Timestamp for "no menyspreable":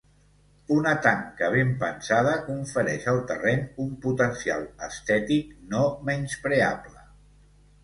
5.77-7.07